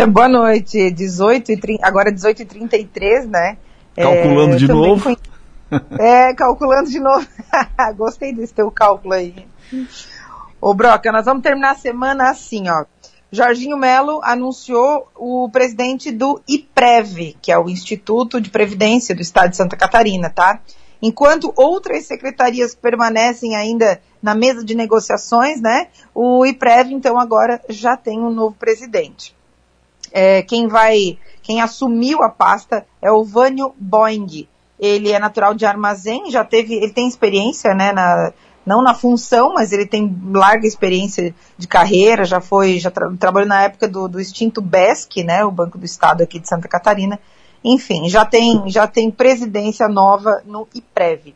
É, 0.00 0.06
boa 0.06 0.30
noite, 0.30 0.90
18 0.90 1.52
e 1.52 1.56
30, 1.58 1.86
agora 1.86 2.10
18 2.10 2.40
e 2.40 2.44
33 2.46 3.26
né? 3.28 3.58
Calculando 3.94 4.54
é, 4.54 4.56
de 4.56 4.66
novo? 4.66 4.98
Fui, 4.98 5.16
é, 5.98 6.32
calculando 6.32 6.88
de 6.88 6.98
novo. 6.98 7.26
Gostei 7.98 8.32
desse 8.32 8.54
teu 8.54 8.70
cálculo 8.70 9.12
aí. 9.12 9.46
Ô, 10.58 10.72
Broca, 10.72 11.12
nós 11.12 11.26
vamos 11.26 11.42
terminar 11.42 11.72
a 11.72 11.74
semana 11.74 12.30
assim, 12.30 12.70
ó. 12.70 12.86
Jorginho 13.30 13.76
Melo 13.76 14.22
anunciou 14.24 15.06
o 15.14 15.50
presidente 15.50 16.10
do 16.10 16.40
IPREV, 16.48 17.36
que 17.42 17.52
é 17.52 17.58
o 17.58 17.68
Instituto 17.68 18.40
de 18.40 18.48
Previdência 18.48 19.14
do 19.14 19.20
Estado 19.20 19.50
de 19.50 19.58
Santa 19.58 19.76
Catarina, 19.76 20.30
tá? 20.30 20.60
Enquanto 21.02 21.52
outras 21.54 22.06
secretarias 22.06 22.74
permanecem 22.74 23.54
ainda 23.54 24.00
na 24.22 24.34
mesa 24.34 24.64
de 24.64 24.74
negociações, 24.74 25.60
né? 25.60 25.88
O 26.14 26.46
IPREV, 26.46 26.94
então, 26.94 27.20
agora 27.20 27.60
já 27.68 27.98
tem 27.98 28.18
um 28.18 28.30
novo 28.30 28.56
presidente. 28.58 29.38
É, 30.12 30.42
quem 30.42 30.66
vai, 30.66 31.18
quem 31.42 31.60
assumiu 31.60 32.22
a 32.22 32.28
pasta 32.28 32.86
é 33.00 33.10
o 33.10 33.24
Vânio 33.24 33.74
Boing. 33.78 34.48
Ele 34.78 35.10
é 35.10 35.18
natural 35.18 35.54
de 35.54 35.66
Armazém, 35.66 36.30
já 36.30 36.44
teve, 36.44 36.74
ele 36.74 36.92
tem 36.92 37.06
experiência, 37.06 37.74
né, 37.74 37.92
na, 37.92 38.32
não 38.64 38.82
na 38.82 38.94
função, 38.94 39.52
mas 39.54 39.72
ele 39.72 39.86
tem 39.86 40.16
larga 40.32 40.66
experiência 40.66 41.34
de 41.58 41.68
carreira, 41.68 42.24
já 42.24 42.40
foi, 42.40 42.78
já 42.78 42.90
tra 42.90 43.10
trabalhou 43.18 43.48
na 43.48 43.62
época 43.62 43.86
do, 43.86 44.08
do 44.08 44.20
extinto 44.20 44.62
BESC, 44.62 45.22
né, 45.22 45.44
o 45.44 45.50
Banco 45.50 45.76
do 45.76 45.84
Estado 45.84 46.22
aqui 46.22 46.38
de 46.38 46.48
Santa 46.48 46.68
Catarina. 46.68 47.18
Enfim, 47.62 48.08
já 48.08 48.24
tem, 48.24 48.70
já 48.70 48.86
tem 48.86 49.10
presidência 49.10 49.86
nova 49.86 50.42
no 50.46 50.66
IPREV. 50.74 51.34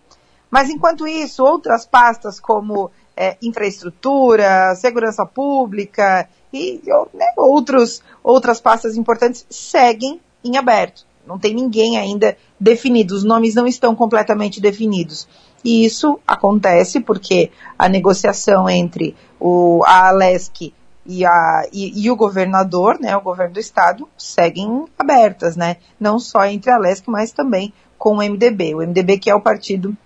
Mas 0.51 0.71
enquanto 0.71 1.07
isso, 1.07 1.45
outras 1.45 1.85
pastas 1.85 2.41
como 2.41 2.91
é, 3.17 3.37
infraestrutura, 3.43 4.75
segurança 4.77 5.27
pública 5.27 6.29
e 6.55 6.81
né, 7.13 7.27
outros, 7.37 8.03
outras 8.23 8.61
pastas 8.61 8.97
importantes 8.97 9.45
seguem 9.51 10.21
em 10.45 10.57
aberto. 10.57 11.05
Não 11.27 11.39
tem 11.39 11.55
ninguém 11.55 11.99
ainda 11.99 12.37
definido, 12.61 13.15
os 13.15 13.25
nomes 13.25 13.55
não 13.55 13.67
estão 13.67 13.95
completamente 13.95 14.61
definidos. 14.61 15.27
E 15.65 15.85
isso 15.85 16.21
acontece 16.27 17.01
porque 17.01 17.51
a 17.79 17.89
negociação 17.89 18.69
entre 18.69 19.17
o, 19.41 19.83
a 19.87 20.09
Alesc 20.09 20.73
e, 21.07 21.25
a, 21.25 21.67
e, 21.73 22.05
e, 22.05 22.11
o 22.11 22.17
governador, 22.17 22.99
né, 23.01 23.17
o 23.17 23.21
governo 23.21 23.55
do 23.55 23.61
estado, 23.61 24.09
seguem 24.17 24.85
abertas, 24.99 25.57
né? 25.57 25.77
Não 25.99 26.19
só 26.19 26.45
entre 26.47 26.71
a 26.71 26.77
Alesc, 26.77 27.09
mas 27.09 27.33
também 27.33 27.73
com 27.99 28.17
o 28.17 28.23
MDB. 28.23 28.75
O 28.75 28.79
MDB 28.79 29.19
que 29.19 29.31
é 29.31 29.35
o 29.35 29.41
partido 29.41 29.97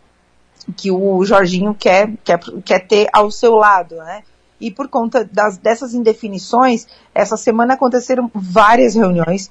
que 0.76 0.90
o 0.90 1.24
Jorginho 1.24 1.74
quer, 1.74 2.12
quer, 2.24 2.38
quer 2.64 2.86
ter 2.86 3.08
ao 3.12 3.30
seu 3.30 3.54
lado, 3.54 3.96
né? 3.96 4.22
E 4.60 4.70
por 4.70 4.88
conta 4.88 5.24
das, 5.24 5.56
dessas 5.56 5.94
indefinições, 5.94 6.86
essa 7.14 7.36
semana 7.36 7.74
aconteceram 7.74 8.30
várias 8.34 8.94
reuniões, 8.94 9.50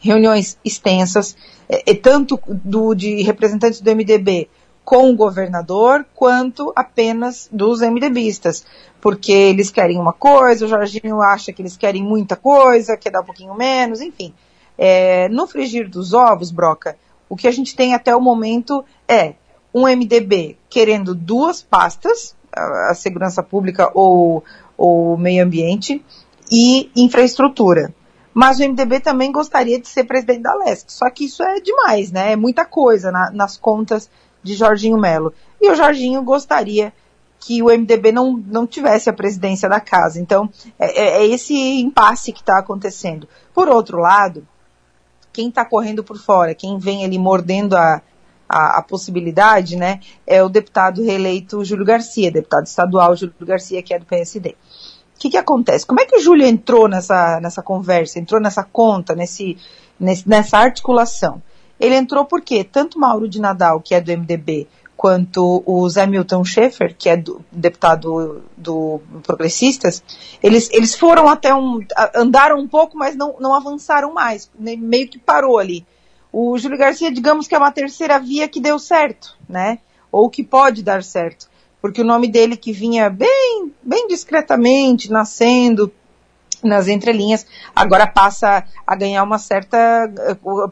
reuniões 0.00 0.58
extensas, 0.64 1.36
é, 1.68 1.94
tanto 1.94 2.38
do, 2.46 2.94
de 2.94 3.22
representantes 3.22 3.80
do 3.80 3.90
MDB 3.90 4.48
com 4.84 5.10
o 5.10 5.16
governador, 5.16 6.04
quanto 6.14 6.72
apenas 6.74 7.48
dos 7.52 7.80
MDBistas. 7.80 8.64
Porque 9.00 9.32
eles 9.32 9.70
querem 9.70 9.98
uma 9.98 10.12
coisa, 10.12 10.64
o 10.64 10.68
Jorginho 10.68 11.20
acha 11.20 11.52
que 11.52 11.62
eles 11.62 11.76
querem 11.76 12.02
muita 12.02 12.36
coisa, 12.36 12.96
quer 12.96 13.10
dar 13.10 13.20
um 13.20 13.24
pouquinho 13.24 13.54
menos, 13.54 14.00
enfim. 14.00 14.32
É, 14.78 15.28
no 15.28 15.46
frigir 15.46 15.88
dos 15.88 16.12
ovos, 16.12 16.50
Broca, 16.50 16.96
o 17.28 17.36
que 17.36 17.48
a 17.48 17.50
gente 17.50 17.74
tem 17.74 17.94
até 17.94 18.14
o 18.14 18.20
momento 18.20 18.84
é 19.08 19.34
um 19.74 19.86
MDB 19.86 20.56
querendo 20.68 21.14
duas 21.14 21.62
pastas, 21.62 22.36
a, 22.54 22.94
segurança 22.94 23.42
pública 23.42 23.90
ou 23.94 24.44
o 24.76 25.16
meio 25.16 25.44
ambiente, 25.44 26.04
e 26.50 26.90
infraestrutura. 26.96 27.94
Mas 28.34 28.58
o 28.58 28.62
MDB 28.62 29.00
também 29.00 29.30
gostaria 29.30 29.80
de 29.80 29.88
ser 29.88 30.04
presidente 30.04 30.42
da 30.42 30.54
Leste. 30.54 30.92
Só 30.92 31.08
que 31.10 31.24
isso 31.26 31.42
é 31.42 31.60
demais, 31.60 32.10
né? 32.10 32.32
É 32.32 32.36
muita 32.36 32.64
coisa 32.64 33.10
na, 33.10 33.30
nas 33.30 33.56
contas 33.56 34.10
de 34.42 34.54
Jorginho 34.54 34.98
Melo. 34.98 35.32
E 35.60 35.70
o 35.70 35.74
Jorginho 35.74 36.22
gostaria 36.22 36.92
que 37.38 37.62
o 37.62 37.66
MDB 37.66 38.12
não, 38.12 38.32
não 38.36 38.66
tivesse 38.66 39.10
a 39.10 39.12
presidência 39.12 39.68
da 39.68 39.80
casa. 39.80 40.20
Então, 40.20 40.48
é, 40.78 41.00
é, 41.00 41.22
é 41.22 41.26
esse 41.26 41.54
impasse 41.54 42.32
que 42.32 42.40
está 42.40 42.58
acontecendo. 42.58 43.28
Por 43.52 43.68
outro 43.68 43.98
lado, 43.98 44.46
quem 45.32 45.48
está 45.48 45.64
correndo 45.64 46.04
por 46.04 46.18
fora, 46.18 46.54
quem 46.54 46.78
vem 46.78 47.04
ali 47.04 47.18
mordendo 47.18 47.76
a, 47.76 48.00
a, 48.48 48.78
a, 48.78 48.82
possibilidade, 48.82 49.76
né, 49.76 50.00
é 50.26 50.42
o 50.42 50.48
deputado 50.48 51.02
reeleito 51.02 51.64
Júlio 51.64 51.84
Garcia, 51.84 52.30
deputado 52.30 52.66
estadual 52.66 53.16
Júlio 53.16 53.34
Garcia, 53.40 53.82
que 53.82 53.94
é 53.94 53.98
do 53.98 54.06
PSD. 54.06 54.50
O 55.16 55.20
que, 55.22 55.30
que 55.30 55.36
acontece? 55.36 55.86
Como 55.86 56.00
é 56.00 56.04
que 56.04 56.16
o 56.16 56.20
Júlio 56.20 56.46
entrou 56.46 56.88
nessa, 56.88 57.40
nessa 57.40 57.62
conversa, 57.62 58.18
entrou 58.18 58.40
nessa 58.40 58.64
conta, 58.64 59.14
nesse, 59.14 59.56
nesse, 59.98 60.28
nessa 60.28 60.58
articulação? 60.58 61.40
Ele 61.78 61.94
entrou 61.94 62.24
porque 62.24 62.64
tanto 62.64 62.98
Mauro 62.98 63.28
de 63.28 63.40
Nadal, 63.40 63.80
que 63.80 63.94
é 63.94 64.00
do 64.00 64.12
MDB, 64.12 64.68
quanto 65.02 65.64
o 65.66 65.88
Zé 65.88 66.06
Milton 66.06 66.44
Schaefer, 66.44 66.94
que 66.96 67.08
é 67.08 67.16
do, 67.16 67.44
deputado 67.50 68.44
do 68.56 69.00
Progressistas, 69.24 70.00
eles, 70.40 70.70
eles 70.70 70.94
foram 70.94 71.28
até 71.28 71.52
um, 71.52 71.80
andaram 72.14 72.56
um 72.60 72.68
pouco, 72.68 72.96
mas 72.96 73.16
não, 73.16 73.34
não 73.40 73.52
avançaram 73.52 74.14
mais, 74.14 74.48
meio 74.56 75.08
que 75.08 75.18
parou 75.18 75.58
ali. 75.58 75.84
O 76.32 76.56
Júlio 76.56 76.78
Garcia, 76.78 77.12
digamos 77.12 77.46
que 77.46 77.54
é 77.54 77.58
uma 77.58 77.70
terceira 77.70 78.18
via 78.18 78.48
que 78.48 78.60
deu 78.60 78.78
certo, 78.78 79.36
né? 79.46 79.78
Ou 80.10 80.30
que 80.30 80.42
pode 80.42 80.82
dar 80.82 81.02
certo. 81.02 81.50
Porque 81.80 82.00
o 82.00 82.04
nome 82.04 82.26
dele 82.26 82.56
que 82.56 82.72
vinha 82.72 83.10
bem, 83.10 83.72
bem 83.82 84.08
discretamente, 84.08 85.10
nascendo 85.10 85.92
nas 86.62 86.88
entrelinhas, 86.88 87.44
agora 87.74 88.06
passa 88.06 88.64
a 88.86 88.94
ganhar 88.94 89.22
uma 89.24 89.38
certa, 89.38 90.10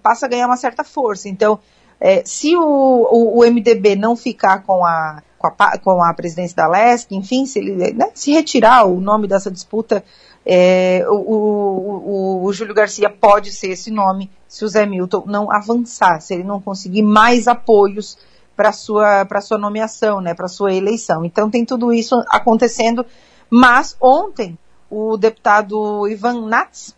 passa 0.03 0.26
a 0.26 0.28
ganhar 0.28 0.47
uma 0.47 0.56
certa 0.56 0.84
força. 0.84 1.28
Então, 1.28 1.59
é, 2.00 2.22
se 2.25 2.56
o, 2.56 2.62
o, 2.62 3.41
o, 3.41 3.44
MDB 3.44 3.97
não 3.97 4.16
ficar 4.16 4.62
com 4.62 4.84
a, 4.84 5.22
com 5.40 5.46
a, 5.58 5.78
com 5.78 6.02
a 6.02 6.12
presidência 6.12 6.54
da 6.54 6.68
LESC, 6.68 7.14
enfim, 7.14 7.46
se 7.46 7.58
ele 7.58 7.94
né, 7.94 8.10
se 8.14 8.30
retirar 8.30 8.84
o 8.84 9.00
nome 9.00 9.26
dessa 9.26 9.50
disputa, 9.50 10.04
é, 10.44 11.02
o, 11.08 11.14
o, 11.14 12.44
o, 12.44 12.52
Júlio 12.52 12.74
Garcia 12.74 13.08
pode 13.08 13.50
ser 13.50 13.68
esse 13.68 13.90
nome 13.90 14.30
se 14.46 14.66
o 14.66 14.68
Zé 14.68 14.84
Milton 14.84 15.24
não 15.26 15.50
avançar, 15.50 16.20
se 16.20 16.34
ele 16.34 16.44
não 16.44 16.60
conseguir 16.60 17.02
mais 17.02 17.48
apoios 17.48 18.18
para 18.54 18.70
sua 18.70 19.24
para 19.24 19.40
sua 19.40 19.56
nomeação, 19.56 20.20
né, 20.20 20.34
para 20.34 20.46
sua 20.46 20.74
eleição. 20.74 21.24
Então 21.24 21.48
tem 21.48 21.64
tudo 21.64 21.90
isso 21.90 22.14
acontecendo. 22.28 23.06
Mas 23.48 23.96
ontem 23.98 24.58
o 24.90 25.16
deputado 25.16 26.06
Ivan 26.06 26.46
Nats 26.46 26.94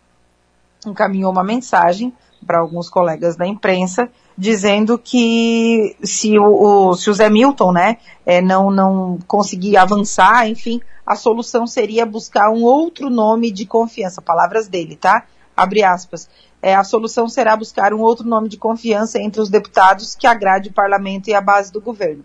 encaminhou 0.85 1.31
uma 1.31 1.43
mensagem 1.45 2.13
para 2.45 2.59
alguns 2.59 2.89
colegas 2.89 3.37
da 3.37 3.47
imprensa 3.47 4.09
dizendo 4.37 4.97
que 4.97 5.95
se 6.03 6.37
o, 6.37 6.89
o, 6.89 6.95
se 6.95 7.09
o 7.09 7.13
Zé 7.13 7.29
Milton, 7.29 7.71
né, 7.71 7.97
é, 8.25 8.41
não, 8.41 8.71
não 8.71 9.19
conseguir 9.27 9.77
avançar, 9.77 10.47
enfim, 10.47 10.81
a 11.05 11.15
solução 11.15 11.67
seria 11.67 12.05
buscar 12.05 12.49
um 12.49 12.63
outro 12.63 13.09
nome 13.09 13.51
de 13.51 13.65
confiança, 13.65 14.21
palavras 14.21 14.67
dele, 14.67 14.95
tá? 14.95 15.25
Abre 15.55 15.83
aspas. 15.83 16.29
É, 16.61 16.73
a 16.73 16.83
solução 16.83 17.27
será 17.27 17.55
buscar 17.57 17.93
um 17.93 17.99
outro 17.99 18.25
nome 18.25 18.47
de 18.47 18.57
confiança 18.57 19.19
entre 19.19 19.41
os 19.41 19.49
deputados 19.49 20.15
que 20.15 20.25
agrade 20.25 20.69
o 20.69 20.73
parlamento 20.73 21.27
e 21.29 21.33
a 21.33 21.41
base 21.41 21.71
do 21.71 21.81
governo. 21.81 22.23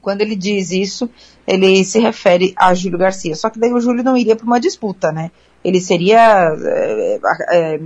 Quando 0.00 0.20
ele 0.20 0.36
diz 0.36 0.70
isso, 0.70 1.08
ele 1.46 1.84
se 1.84 1.98
refere 1.98 2.54
a 2.56 2.74
Júlio 2.74 2.98
Garcia. 2.98 3.34
Só 3.34 3.50
que 3.50 3.58
daí 3.58 3.72
o 3.72 3.80
Júlio 3.80 4.04
não 4.04 4.16
iria 4.16 4.36
para 4.36 4.46
uma 4.46 4.60
disputa, 4.60 5.12
né? 5.12 5.30
Ele 5.64 5.80
seria 5.80 6.54
é, 6.66 7.20
é, 7.50 7.80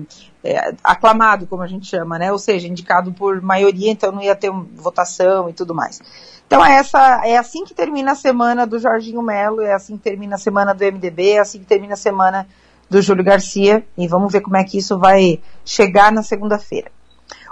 é, 0.45 0.75
aclamado, 0.85 1.47
como 1.47 1.63
a 1.63 1.67
gente 1.67 1.87
chama, 1.87 2.19
né? 2.19 2.31
Ou 2.31 2.39
seja, 2.39 2.69
indicado 2.69 3.13
por 3.13 3.41
maioria, 3.41 3.91
então 3.91 4.13
não 4.13 4.23
ia 4.23 4.37
ter 4.37 4.51
votação 4.51 5.49
e 5.49 5.53
tudo 5.53 5.75
mais. 5.75 6.01
Então 6.47 6.65
é, 6.65 6.77
essa, 6.77 7.23
é 7.25 7.37
assim 7.37 7.65
que 7.65 7.73
termina 7.73 8.13
a 8.13 8.15
semana 8.15 8.67
do 8.67 8.79
Jorginho 8.79 9.23
Melo, 9.23 9.63
é 9.63 9.73
assim 9.73 9.97
que 9.97 10.03
termina 10.03 10.35
a 10.35 10.39
semana 10.39 10.75
do 10.75 10.85
MDB, 10.85 11.31
é 11.31 11.39
assim 11.39 11.61
que 11.61 11.65
termina 11.65 11.95
a 11.95 11.97
semana 11.97 12.47
do 12.91 13.01
Júlio 13.01 13.25
Garcia, 13.25 13.83
e 13.97 14.07
vamos 14.07 14.31
ver 14.31 14.43
como 14.43 14.57
é 14.57 14.65
que 14.65 14.77
isso 14.77 14.99
vai 14.99 15.41
chegar 15.65 16.13
na 16.13 16.23
segunda-feira. 16.23 16.91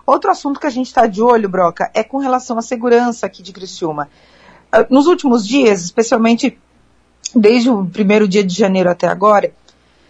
Outro 0.05 0.31
assunto 0.31 0.61
que 0.61 0.67
a 0.67 0.71
gente 0.71 0.89
está 0.89 1.07
de 1.07 1.23
olho, 1.23 1.49
Broca, 1.49 1.91
é 1.95 2.03
com 2.03 2.19
relação 2.19 2.59
à 2.59 2.63
segurança 2.63 3.25
aqui 3.25 3.43
de 3.43 3.53
Criciúma. 3.53 4.09
Ah, 4.73 4.87
nos 4.89 5.07
últimos 5.07 5.47
dias, 5.47 5.83
especialmente 5.83 6.59
desde 7.35 7.71
o 7.71 7.85
primeiro 7.87 8.27
dia 8.27 8.45
de 8.45 8.55
janeiro 8.55 8.91
até 8.91 9.07
agora, 9.07 9.53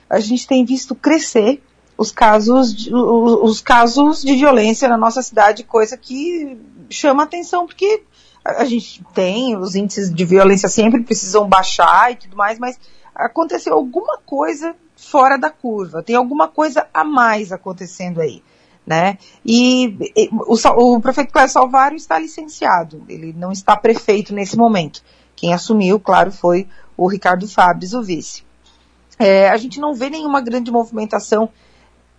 a 0.08 0.20
gente 0.20 0.46
tem 0.46 0.64
visto 0.64 0.94
crescer 0.94 1.62
os 1.96 2.10
casos, 2.10 2.74
de, 2.74 2.94
os 2.94 3.60
casos 3.60 4.22
de 4.22 4.34
violência 4.34 4.88
na 4.88 4.96
nossa 4.96 5.22
cidade, 5.22 5.64
coisa 5.64 5.96
que 5.96 6.58
chama 6.88 7.24
atenção, 7.24 7.66
porque 7.66 8.02
a 8.42 8.64
gente 8.64 9.04
tem, 9.12 9.56
os 9.56 9.74
índices 9.74 10.12
de 10.12 10.24
violência 10.24 10.68
sempre 10.68 11.02
precisam 11.02 11.46
baixar 11.46 12.12
e 12.12 12.16
tudo 12.16 12.36
mais, 12.36 12.58
mas 12.58 12.78
aconteceu 13.14 13.74
alguma 13.74 14.18
coisa 14.18 14.74
fora 14.96 15.36
da 15.36 15.50
curva, 15.50 16.02
tem 16.02 16.16
alguma 16.16 16.48
coisa 16.48 16.86
a 16.92 17.04
mais 17.04 17.52
acontecendo 17.52 18.20
aí. 18.20 18.42
Né? 18.90 19.18
E, 19.46 19.84
e 20.16 20.28
o, 20.32 20.96
o, 20.96 21.00
prefeito 21.00 21.32
Cléber 21.32 21.48
Salvário 21.48 21.96
está 21.96 22.18
licenciado, 22.18 23.04
ele 23.08 23.32
não 23.32 23.52
está 23.52 23.76
prefeito 23.76 24.34
nesse 24.34 24.56
momento. 24.56 25.00
Quem 25.36 25.54
assumiu, 25.54 26.00
claro, 26.00 26.32
foi 26.32 26.66
o 26.96 27.06
Ricardo 27.06 27.46
Fabres, 27.46 27.94
o 27.94 28.02
vice. 28.02 28.42
É, 29.16 29.48
a 29.48 29.56
gente 29.56 29.78
não 29.78 29.94
vê 29.94 30.10
nenhuma 30.10 30.40
grande 30.40 30.72
movimentação 30.72 31.50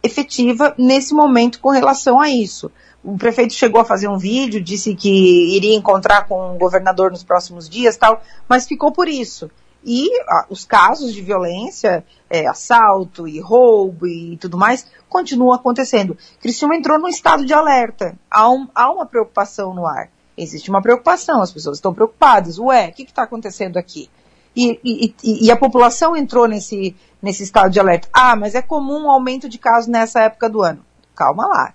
efetiva 0.01 0.73
nesse 0.77 1.13
momento 1.13 1.59
com 1.59 1.71
relação 1.71 2.21
a 2.21 2.29
isso. 2.29 2.71
O 3.03 3.17
prefeito 3.17 3.53
chegou 3.53 3.81
a 3.81 3.85
fazer 3.85 4.07
um 4.07 4.17
vídeo, 4.17 4.63
disse 4.63 4.95
que 4.95 5.57
iria 5.57 5.75
encontrar 5.75 6.25
com 6.25 6.55
o 6.55 6.57
governador 6.57 7.11
nos 7.11 7.21
próximos 7.21 7.67
dias, 7.67 7.97
tal, 7.97 8.23
mas 8.47 8.65
ficou 8.65 8.93
por 8.93 9.09
isso. 9.09 9.51
E 9.83 10.09
os 10.49 10.63
casos 10.63 11.13
de 11.13 11.21
violência, 11.21 12.05
é, 12.29 12.47
assalto 12.47 13.27
e 13.27 13.39
roubo 13.39 14.05
e 14.05 14.37
tudo 14.37 14.57
mais, 14.57 14.85
continuam 15.09 15.53
acontecendo. 15.53 16.15
Criciúma 16.39 16.75
entrou 16.75 16.99
num 16.99 17.07
estado 17.07 17.45
de 17.45 17.53
alerta. 17.53 18.15
Há, 18.29 18.49
um, 18.49 18.67
há 18.75 18.91
uma 18.91 19.05
preocupação 19.05 19.73
no 19.73 19.87
ar. 19.87 20.09
Existe 20.37 20.69
uma 20.69 20.81
preocupação, 20.81 21.41
as 21.41 21.51
pessoas 21.51 21.77
estão 21.77 21.93
preocupadas. 21.93 22.59
Ué, 22.59 22.89
o 22.89 22.93
que 22.93 23.03
está 23.03 23.23
acontecendo 23.23 23.77
aqui? 23.77 24.09
E, 24.55 24.79
e, 24.83 25.15
e, 25.45 25.51
a 25.51 25.55
população 25.55 26.15
entrou 26.15 26.47
nesse, 26.47 26.95
nesse 27.21 27.43
estado 27.43 27.71
de 27.71 27.79
alerta. 27.79 28.09
Ah, 28.11 28.35
mas 28.35 28.53
é 28.53 28.61
comum 28.61 29.05
um 29.05 29.11
aumento 29.11 29.47
de 29.47 29.57
casos 29.57 29.87
nessa 29.87 30.21
época 30.21 30.49
do 30.49 30.61
ano. 30.61 30.85
Calma 31.15 31.47
lá. 31.47 31.73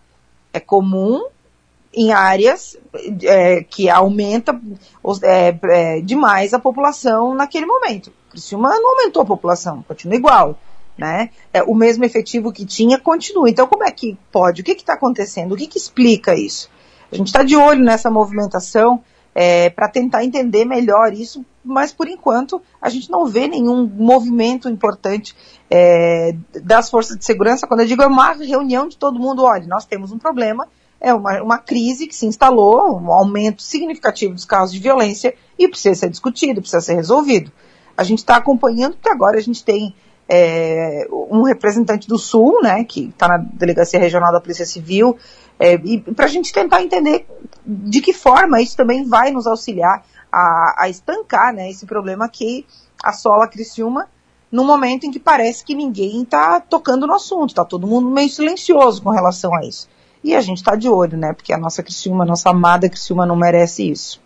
É 0.53 0.61
comum 0.61 1.27
em 1.97 2.13
áreas 2.13 2.77
é, 3.23 3.63
que 3.63 3.89
aumenta 3.89 4.61
é, 5.23 5.59
é, 5.63 6.01
demais 6.03 6.53
a 6.53 6.59
população 6.59 7.35
naquele 7.35 7.65
momento. 7.65 8.13
Criciúma 8.31 8.69
não 8.69 8.99
aumentou 8.99 9.23
a 9.23 9.27
população, 9.27 9.83
continua 9.89 10.15
igual. 10.15 10.59
Né? 10.97 11.31
É, 11.53 11.63
o 11.63 11.75
mesmo 11.75 12.05
efetivo 12.05 12.53
que 12.53 12.65
tinha 12.65 12.99
continua. 12.99 13.51
Então, 13.51 13.67
como 13.67 13.85
é 13.85 13.91
que 13.91 14.17
pode? 14.31 14.61
O 14.61 14.65
que 14.65 14.73
está 14.73 14.95
acontecendo? 14.95 15.53
O 15.53 15.57
que, 15.57 15.67
que 15.67 15.79
explica 15.79 16.35
isso? 16.35 16.71
A 17.11 17.17
gente 17.17 17.27
está 17.27 17.43
de 17.43 17.57
olho 17.57 17.85
nessa 17.85 18.11
movimentação 18.11 19.03
é, 19.35 19.69
para 19.69 19.89
tentar 19.89 20.25
entender 20.25 20.65
melhor 20.65 21.13
isso, 21.13 21.45
mas 21.63 21.93
por 21.93 22.09
enquanto 22.09 22.63
a 22.81 22.89
gente 22.89 23.11
não 23.11 23.27
vê 23.27 23.47
nenhum 23.47 23.87
movimento 23.87 24.69
importante 24.69 25.37
é, 25.71 26.35
das 26.63 26.89
forças 26.89 27.19
de 27.19 27.25
segurança. 27.25 27.67
Quando 27.67 27.81
eu 27.81 27.87
digo 27.87 28.03
é 28.03 28.07
uma 28.07 28.33
reunião 28.33 28.89
de 28.89 28.97
todo 28.97 29.21
mundo, 29.21 29.43
olha, 29.43 29.67
nós 29.67 29.85
temos 29.85 30.11
um 30.11 30.19
problema, 30.19 30.67
é 31.01 31.13
uma, 31.13 31.43
uma 31.43 31.59
crise 31.59 32.07
que 32.07 32.15
se 32.15 32.27
instalou, 32.27 32.99
um 32.99 33.13
aumento 33.13 33.63
significativo 33.63 34.35
dos 34.35 34.45
casos 34.45 34.73
de 34.73 34.81
violência 34.81 35.35
e 35.59 35.69
precisa 35.69 35.95
ser 35.95 36.11
discutido, 36.11 36.61
precisa 36.61 36.81
ser 36.81 36.95
resolvido. 36.95 37.53
A 37.97 38.03
gente 38.05 38.19
está 38.19 38.37
acompanhando 38.37 38.95
porque 38.95 39.09
agora 39.09 39.39
a 39.39 39.43
gente 39.43 39.65
tem 39.65 39.95
é, 40.29 41.07
um 41.11 41.43
representante 41.43 42.09
do 42.09 42.19
Sul, 42.19 42.61
né, 42.63 42.85
que 42.85 43.09
está 43.09 43.29
na 43.29 43.39
Delegacia 43.39 44.01
Regional 44.01 44.33
da 44.33 44.41
Polícia 44.41 44.67
Civil, 44.67 45.17
é, 45.59 45.75
e 45.75 46.01
para 46.01 46.27
a 46.27 46.29
gente 46.29 46.53
tentar 46.53 46.83
entender 46.83 47.27
de 47.65 48.01
que 48.01 48.13
forma 48.13 48.61
isso 48.61 48.77
também 48.77 49.05
vai 49.05 49.31
nos 49.31 49.47
auxiliar 49.47 50.05
a, 50.31 50.85
a 50.85 50.89
estancar 50.89 51.55
né, 51.55 51.71
esse 51.71 51.87
problema 51.87 52.29
que 52.29 52.67
assola 53.03 53.45
a 53.45 53.49
Criciúma 53.49 54.09
no 54.51 54.65
momento 54.65 55.05
em 55.05 55.11
que 55.11 55.19
parece 55.19 55.65
que 55.65 55.75
ninguém 55.75 56.23
está 56.23 56.61
tocando 56.61 57.07
no 57.07 57.15
assunto, 57.15 57.51
está 57.51 57.65
todo 57.65 57.87
mundo 57.87 58.09
meio 58.11 58.29
silencioso 58.29 59.03
com 59.03 59.11
relação 59.11 59.55
a 59.55 59.65
isso. 59.65 59.89
E 60.23 60.35
a 60.35 60.41
gente 60.41 60.59
está 60.59 60.75
de 60.75 60.89
olho, 60.89 61.17
né? 61.17 61.33
Porque 61.33 61.53
a 61.53 61.59
nossa 61.59 61.83
Criciúma, 61.83 62.25
a 62.25 62.27
nossa 62.27 62.51
amada 62.51 62.89
Criciúma 62.89 63.27
não 63.27 63.37
merece 63.37 63.91
isso. 63.91 64.21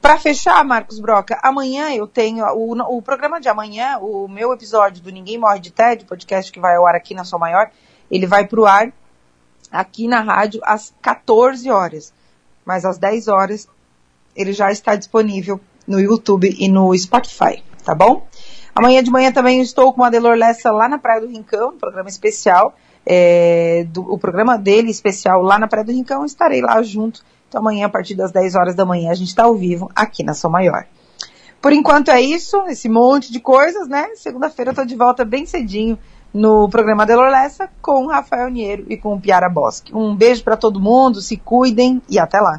Para 0.00 0.18
fechar, 0.18 0.64
Marcos 0.64 1.00
Broca, 1.00 1.38
amanhã 1.42 1.92
eu 1.92 2.06
tenho 2.06 2.44
o, 2.54 2.96
o 2.96 3.02
programa 3.02 3.40
de 3.40 3.48
amanhã, 3.48 3.98
o 3.98 4.28
meu 4.28 4.52
episódio 4.52 5.02
do 5.02 5.10
Ninguém 5.10 5.38
Morre 5.38 5.58
de 5.58 5.70
TED, 5.70 6.04
podcast 6.04 6.52
que 6.52 6.60
vai 6.60 6.76
ao 6.76 6.86
ar 6.86 6.94
aqui 6.94 7.14
na 7.14 7.24
Sua 7.24 7.38
Maior, 7.38 7.70
ele 8.10 8.26
vai 8.26 8.46
para 8.46 8.60
o 8.60 8.66
ar 8.66 8.92
aqui 9.70 10.06
na 10.06 10.20
rádio 10.20 10.60
às 10.64 10.94
14 11.02 11.68
horas. 11.70 12.12
Mas 12.64 12.84
às 12.84 12.98
10 12.98 13.28
horas 13.28 13.68
ele 14.36 14.52
já 14.52 14.70
está 14.70 14.94
disponível 14.94 15.60
no 15.86 15.98
YouTube 15.98 16.54
e 16.58 16.68
no 16.68 16.96
Spotify, 16.96 17.62
tá 17.84 17.94
bom? 17.94 18.26
Amanhã 18.74 19.02
de 19.02 19.10
manhã 19.10 19.32
também 19.32 19.62
estou 19.62 19.92
com 19.92 20.04
a 20.04 20.10
Delor 20.10 20.36
Lessa 20.36 20.70
lá 20.70 20.88
na 20.88 20.98
Praia 20.98 21.22
do 21.22 21.28
Rincão, 21.28 21.70
um 21.70 21.78
programa 21.78 22.08
especial. 22.08 22.76
É, 23.06 23.86
do, 23.88 24.02
o 24.02 24.18
programa 24.18 24.58
dele 24.58 24.90
especial 24.90 25.40
lá 25.40 25.58
na 25.58 25.68
Praia 25.68 25.84
do 25.84 25.92
Rincão, 25.92 26.24
estarei 26.24 26.60
lá 26.60 26.82
junto. 26.82 27.24
Então 27.48 27.60
amanhã, 27.60 27.86
a 27.86 27.88
partir 27.88 28.14
das 28.14 28.32
10 28.32 28.56
horas 28.56 28.74
da 28.74 28.84
manhã, 28.84 29.10
a 29.10 29.14
gente 29.14 29.28
está 29.28 29.44
ao 29.44 29.54
vivo 29.54 29.90
aqui 29.94 30.24
na 30.24 30.34
São 30.34 30.50
Maior. 30.50 30.84
Por 31.60 31.72
enquanto 31.72 32.10
é 32.10 32.20
isso, 32.20 32.62
esse 32.68 32.88
monte 32.88 33.32
de 33.32 33.40
coisas, 33.40 33.88
né? 33.88 34.08
Segunda-feira 34.14 34.70
eu 34.70 34.74
tô 34.74 34.84
de 34.84 34.94
volta 34.94 35.24
bem 35.24 35.46
cedinho 35.46 35.98
no 36.32 36.68
programa 36.68 37.06
Delor 37.06 37.30
Lessa 37.30 37.68
com 37.80 38.04
o 38.04 38.08
Rafael 38.08 38.50
Niero 38.50 38.84
e 38.90 38.96
com 38.96 39.14
o 39.14 39.20
Piara 39.20 39.48
Bosque. 39.48 39.94
Um 39.94 40.14
beijo 40.14 40.44
para 40.44 40.56
todo 40.56 40.78
mundo, 40.78 41.20
se 41.20 41.36
cuidem 41.36 42.02
e 42.08 42.18
até 42.18 42.38
lá. 42.40 42.54